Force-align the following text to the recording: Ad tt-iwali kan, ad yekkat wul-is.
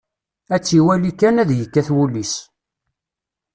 Ad 0.53 0.61
tt-iwali 0.61 1.11
kan, 1.19 1.35
ad 1.41 1.49
yekkat 1.53 1.89
wul-is. 1.95 2.33